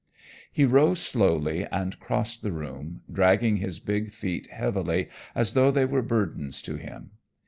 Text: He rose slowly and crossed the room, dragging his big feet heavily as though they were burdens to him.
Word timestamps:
He 0.51 0.65
rose 0.65 0.99
slowly 0.99 1.63
and 1.67 1.99
crossed 1.99 2.41
the 2.41 2.51
room, 2.51 3.01
dragging 3.13 3.57
his 3.57 3.79
big 3.79 4.11
feet 4.11 4.47
heavily 4.47 5.09
as 5.35 5.53
though 5.53 5.69
they 5.69 5.85
were 5.85 6.01
burdens 6.01 6.63
to 6.63 6.75
him. 6.75 7.11